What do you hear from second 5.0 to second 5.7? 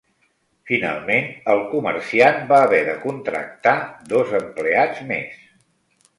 més.